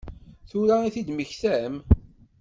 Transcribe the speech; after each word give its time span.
Tura 0.49 0.75
i 0.83 0.89
t-id-temmektam? 0.93 1.73